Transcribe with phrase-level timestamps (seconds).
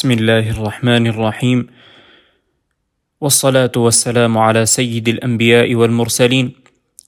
[0.00, 1.66] بسم الله الرحمن الرحيم.
[3.20, 6.52] والصلاة والسلام على سيد الأنبياء والمرسلين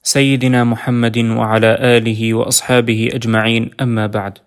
[0.03, 3.71] سيدنا محمد وعلى آله وأصحابه أجمعين.
[3.81, 4.39] أما بعد.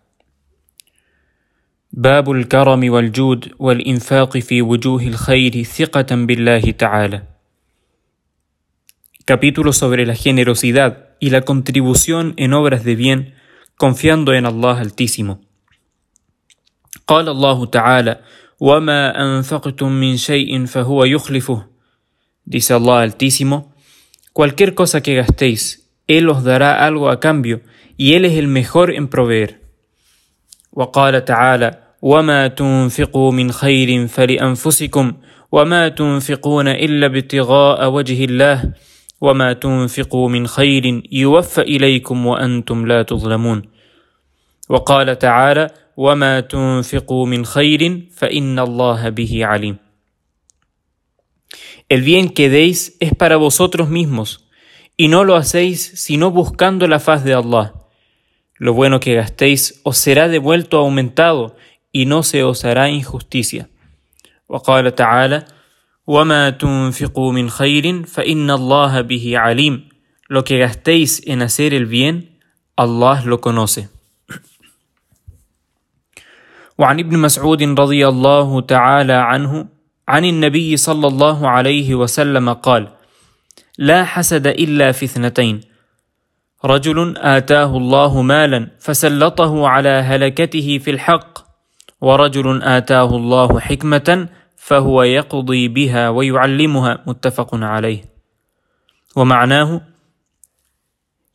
[1.91, 7.21] باب الكرم والجود والإنفاق في وجوه الخير ثقة بالله تعالى.
[9.25, 13.33] Capítulo sobre la generosidad y la contribución en obras de bien
[13.77, 15.44] confiando en Allah Altísimo.
[17.07, 18.19] قال الله تعالى
[18.59, 21.65] وما أنفقتم من شيء فهو يخلفه.
[22.45, 23.73] Dice Allah Altísimo
[24.33, 27.61] cualquier cosa que gastéis Él os dará algo a cambio
[27.97, 29.61] y Él es el mejor en proveer.
[30.73, 31.71] وقال تعالى
[32.01, 35.13] وما تنفقوا من خير فلأنفسكم
[35.51, 38.73] وما تنفقون إلا ابتغاء وجه الله
[39.21, 43.61] وما تنفقوا من خير يوفى إليكم وأنتم لا تظلمون.
[44.69, 49.76] وقال تعالى وما تنفقوا من خير فإن الله به عليم
[51.88, 54.48] El bien que deis es para vosotros mismos,
[54.96, 57.74] y no lo hacéis sino buscando la faz de Allah.
[58.56, 61.56] Lo bueno que gastéis os será devuelto aumentado,
[61.90, 63.68] y no se os hará injusticia.
[64.48, 65.44] وقال تعالى:
[66.06, 69.88] وما تنفقوا من خير فإن الله به عليم.
[70.28, 72.38] Lo que gastéis en hacer el bien,
[72.76, 73.88] Allah lo conoce.
[76.77, 79.67] وعن ابن مسعود رضي الله تعالى عنه
[80.07, 82.87] عن النبي صلى الله عليه وسلم قال
[83.77, 85.61] لا حسد إلا في اثنتين.
[86.65, 91.39] رجل آتاه الله مالا فسلطه على هلكته في الحق
[92.01, 97.03] ورجل آتاه الله حكمة فهو يقضي بها ويعلمها.
[97.07, 98.01] متفق عليه.
[99.15, 99.81] ومعناه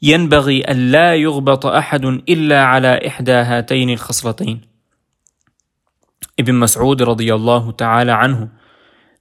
[0.03, 4.70] ينبغي أن لا يغبط أحد إلا على إحدى هاتين الخصلتين.
[6.40, 8.50] Ibn Mas'ud radiyallahu ta'ala anhu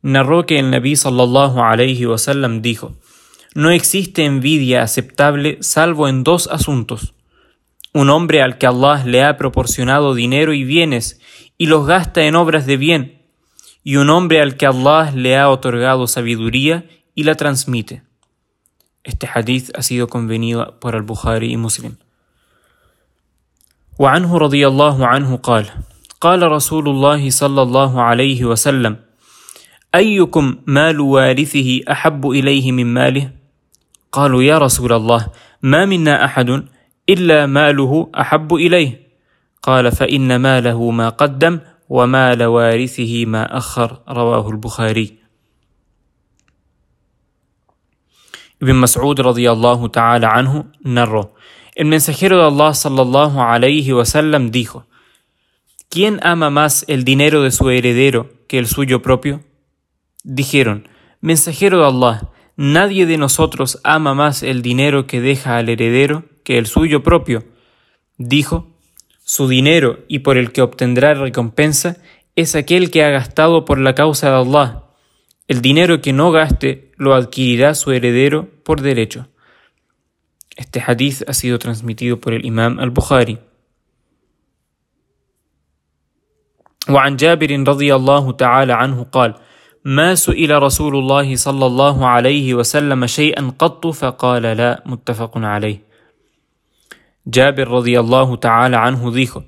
[0.02, 2.96] narró que el Nabi sallallahu alayhi wasallam dijo:
[3.54, 7.14] No existe envidia aceptable salvo en dos asuntos.
[7.92, 11.20] Un hombre al que Allah le ha proporcionado dinero y bienes
[11.56, 13.22] y los gasta en obras de bien,
[13.84, 18.02] y un hombre al que Allah le ha otorgado sabiduría y la transmite.
[19.04, 21.96] Este hadith ha sido convenido por al-Bukhari y Muslim.
[23.96, 25.70] وعنه رضي الله عنه قال:
[26.21, 28.97] قال رسول الله صلى الله عليه وسلم
[29.95, 33.31] أيكم مال وارثه أحب إليه من ماله؟
[34.11, 35.27] قالوا يا رسول الله
[35.61, 36.65] ما منا أحد
[37.09, 39.09] إلا ماله أحب إليه.
[39.63, 41.59] قال فإن ماله ما قدم
[41.89, 44.01] ومال وارثه ما أخر.
[44.09, 45.19] رواه البخاري.
[48.61, 50.65] ابن مسعود رضي الله تعالى عنه
[51.79, 54.83] el mensajero de Allah sallallahu alayhi wasallam dijo
[55.89, 59.41] ¿Quién ama más el dinero de su heredero que el suyo propio?
[60.23, 60.87] Dijeron,
[61.19, 66.59] Mensajero de Allah, nadie de nosotros ama más el dinero que deja al heredero que
[66.59, 67.43] el suyo propio.
[68.17, 68.67] Dijo,
[69.23, 71.97] Su dinero y por el que obtendrá recompensa
[72.35, 74.83] es aquel que ha gastado por la causa de Allah.
[75.47, 79.27] El dinero que no gaste lo adquirirá su heredero por derecho.
[80.55, 83.39] Este hadith ha sido transmitido por el Imam al-Bukhari.
[86.89, 89.33] وعن جابر رضي الله تعالى عنه قال
[89.85, 95.89] ما سئل رسول الله صلى الله عليه وسلم شيئا قط فقال لا متفق عليه
[97.29, 99.45] Jabir radiallahu ta'ala anhu dijo,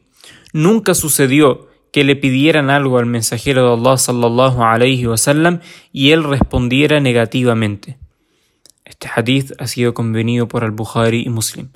[0.53, 6.24] Nunca sucedió que le pidieran algo al mensajero de Allah sallallahu alayhi wasallam y él
[6.24, 7.97] respondiera negativamente.
[8.85, 11.69] Este hadith ha sido convenido por al-Bukhari y Muslim.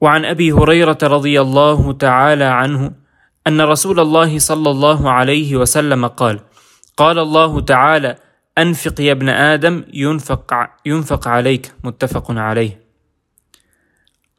[0.00, 2.92] وعن أبي هريرة رضي الله تعالى عنه
[3.46, 6.40] أن رسول الله صلى الله عليه وسلم قال
[6.96, 8.16] قال الله تعالى
[8.58, 10.54] أنفق يا ابن آدم ينفق
[10.86, 11.72] ينفق عليك.
[11.84, 12.80] متفق عليه.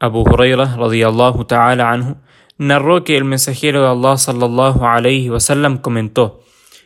[0.02, 2.16] أبو هريرة رضي الله تعالى عنه
[2.60, 6.40] نروك que el mensajero de Allah sallallahu alayhi wasallam comentó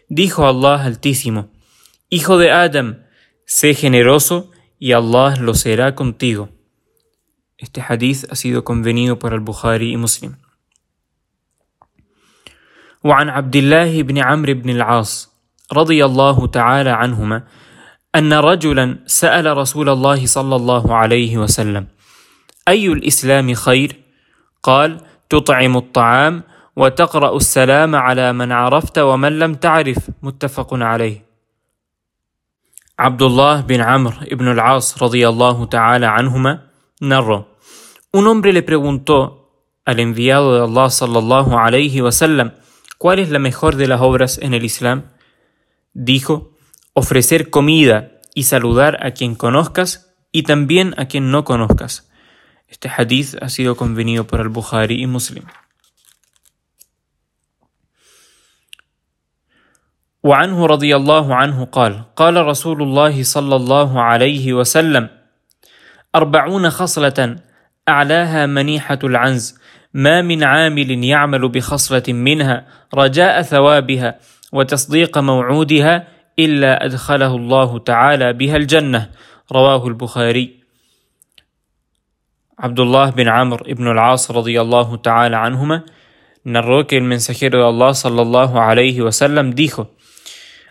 [0.09, 1.49] dijo Allah altísimo
[2.09, 3.03] hijo de Adam
[3.47, 5.55] sé generoso y Allah lo
[7.59, 10.37] Este hadith ha sido convenido por al-Bukhari y Muslim.
[13.05, 15.31] وعن عبد الله بن عمرو بن العاص
[15.73, 17.43] رضي الله تعالى عنهما
[18.15, 21.87] أن رجلا سأل رسول الله صلى الله عليه وسلم:
[22.69, 23.97] أي الإسلام خير؟
[24.63, 25.01] قال:
[25.31, 26.43] تطعم الطعام
[26.77, 31.25] وتقرأ السلام على من عرفت ومن لم تعرف متفق عليه.
[32.99, 36.67] عبد الله بن عمرو بن العاص رضي الله تعالى عنهما
[37.00, 37.58] narró,
[38.12, 39.42] un hombre le preguntó,
[39.86, 42.54] al enviado de Allah sallallahu alayhi wasallam,
[42.98, 45.12] ¿cuál es la mejor de las obras en el Islam?
[45.94, 46.52] Dijo,
[46.94, 52.10] ofrecer comida y saludar a quien conozcas y también a quien no conozcas.
[52.68, 55.44] Este hadith ha sido convenido por al-Bukhari y Muslim.
[60.24, 65.15] وعنه رضي الله عنه قال قال رسول الله صلى الله عليه وسلم
[66.17, 67.37] أربعون خصلة
[67.89, 69.59] أعلاها منيحة العنز.
[69.95, 74.19] ما من عامل يعمل بخصلة منها رجاء ثوابها
[74.53, 76.09] وتصديق موعودها
[76.39, 79.11] إلا أدخله الله تعالى بها الجنة.
[79.53, 80.57] رواه البخاري.
[82.59, 85.83] عبد الله بن عمرو بن العاص رضي الله تعالى عنهما.
[86.47, 89.91] narró que el mensajero de Allah sallallahu alayhi wasallam dijo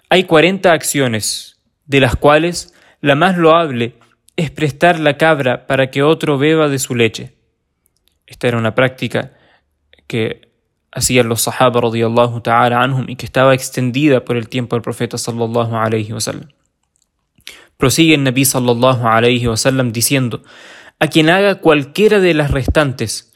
[0.09, 3.93] Hay 40 acciones, de las cuales la más loable
[4.35, 7.35] es prestar la cabra para que otro beba de su leche.
[8.27, 9.33] Esta era una práctica
[10.07, 10.49] que
[10.91, 15.17] hacían los sahaba radiyallahu ta'ala anhum y que estaba extendida por el tiempo del profeta
[15.17, 16.49] sallallahu alayhi wasallam.
[17.77, 20.43] Prosigue el Nabi sallallahu alayhi wasallam diciendo:
[20.99, 23.33] A quien haga cualquiera de las restantes,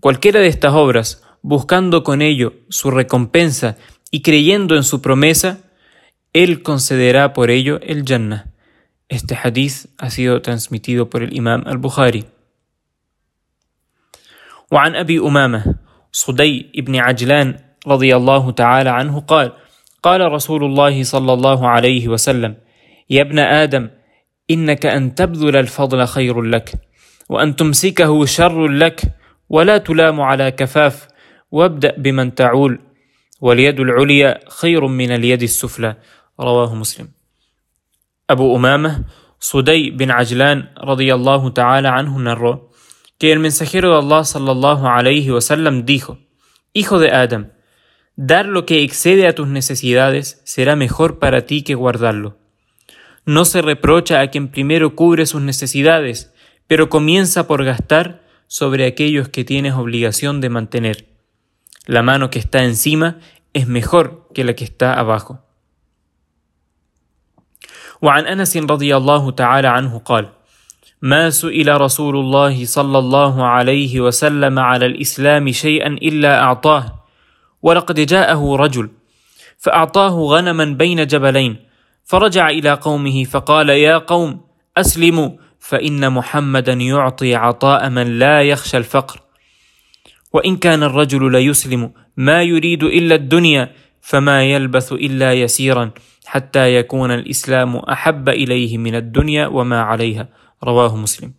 [0.00, 3.76] cualquiera de estas obras, buscando con ello su recompensa
[4.10, 5.58] y creyendo en su promesa,
[6.32, 8.51] él concederá por ello el Jannah.
[9.12, 12.24] Este hadith ha sido transmitido por el Imam al-Bukhari.
[14.72, 15.74] وعن أبي أمامة
[16.12, 19.52] صدي بن عجلان رضي الله تعالى عنه قال
[20.02, 22.56] قال رسول الله صلى الله عليه وسلم
[23.10, 23.90] يا ابن آدم
[24.50, 26.72] إنك أن تبذل الفضل خير لك
[27.28, 29.02] وأن تمسكه شر لك
[29.48, 31.08] ولا تلام على كفاف
[31.50, 32.80] وابدأ بمن تعول
[33.40, 35.96] واليد العليا خير من اليد السفلى
[36.40, 37.08] رواه مسلم
[38.28, 39.06] Abu Umama,
[39.38, 42.70] Sudai bin Ajlan radiyallahu ta'ala anhu narró
[43.18, 46.18] que el mensajero de Allah sallallahu alayhi wasallam dijo:
[46.72, 47.52] Hijo de Adam,
[48.16, 52.38] dar lo que excede a tus necesidades será mejor para ti que guardarlo.
[53.24, 56.32] No se reprocha a quien primero cubre sus necesidades,
[56.66, 61.08] pero comienza por gastar sobre aquellos que tienes obligación de mantener.
[61.86, 63.18] La mano que está encima
[63.52, 65.44] es mejor que la que está abajo.
[68.02, 70.28] وعن أنس رضي الله تعالى عنه قال
[71.02, 77.02] ما سئل رسول الله صلى الله عليه وسلم على الإسلام شيئا إلا أعطاه
[77.62, 78.88] ولقد جاءه رجل
[79.58, 81.56] فأعطاه غنما بين جبلين
[82.04, 84.40] فرجع إلى قومه فقال يا قوم
[84.76, 89.20] أسلموا فإن محمدا يعطي عطاء من لا يخشى الفقر.
[90.32, 95.90] وإن كان الرجل ليسلم ما يريد إلا الدنيا فما يلبث إلا يسيرا.
[96.25, 100.27] حتى يكون الإسلام أحب إليه من الدنيا وما عليها
[100.63, 101.33] رواه مسلم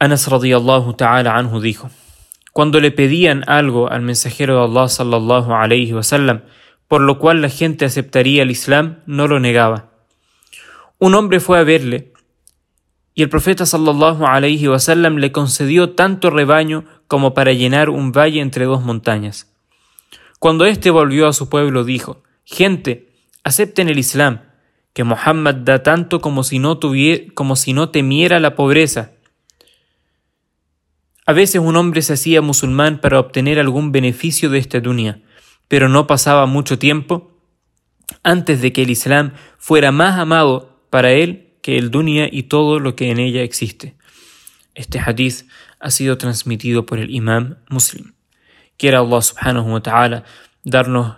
[0.00, 1.90] Anas radiyallahu ta'ala anhu dijo
[2.52, 6.40] Cuando le pedían algo al mensajero de Allah sallallahu alayhi wasallam
[6.90, 9.90] por lo cual la gente aceptaría el Islam, no lo negaba.
[10.98, 12.12] Un hombre fue a verle
[13.14, 18.40] y el profeta sallallahu alayhi wasallam le concedió tanto rebaño como para llenar un valle
[18.40, 19.54] entre dos montañas.
[20.40, 23.09] Cuando éste volvió a su pueblo dijo Gente,
[23.43, 24.41] acepten el Islam,
[24.93, 29.11] que Muhammad da tanto como si no, tuviera, como si no temiera la pobreza.
[31.25, 35.21] A veces un hombre se hacía musulmán para obtener algún beneficio de esta dunya,
[35.67, 37.31] pero no pasaba mucho tiempo
[38.23, 42.79] antes de que el Islam fuera más amado para él que el dunya y todo
[42.79, 43.95] lo que en ella existe.
[44.75, 45.47] Este hadith
[45.79, 48.13] ha sido transmitido por el imam muslim.
[48.77, 50.23] Quiera Allah subhanahu wa ta'ala
[50.63, 51.17] darnos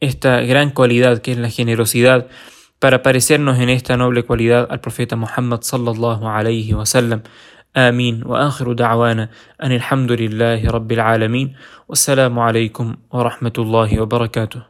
[0.00, 2.26] esta gran cualidad que es la generosidad
[2.78, 7.22] para parecernos en esta noble cualidad al profeta Muhammad sallallahu alayhi wa sallam.
[7.76, 9.28] آمين وآخر دعوانا
[9.62, 11.56] أن الحمد لله رب العالمين
[11.88, 14.62] والسلام عليكم ورحمة الله وبركاته